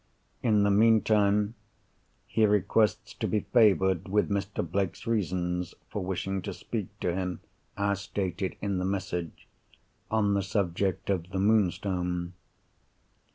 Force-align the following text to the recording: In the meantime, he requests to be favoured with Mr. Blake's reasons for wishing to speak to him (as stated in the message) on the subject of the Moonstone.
In 0.41 0.63
the 0.63 0.71
meantime, 0.71 1.53
he 2.25 2.47
requests 2.47 3.13
to 3.13 3.27
be 3.27 3.41
favoured 3.41 4.09
with 4.09 4.31
Mr. 4.31 4.67
Blake's 4.67 5.05
reasons 5.05 5.75
for 5.91 6.03
wishing 6.03 6.41
to 6.41 6.55
speak 6.55 6.87
to 7.01 7.13
him 7.13 7.39
(as 7.77 8.01
stated 8.01 8.55
in 8.63 8.79
the 8.79 8.83
message) 8.85 9.47
on 10.09 10.33
the 10.33 10.41
subject 10.41 11.11
of 11.11 11.29
the 11.29 11.39
Moonstone. 11.39 12.33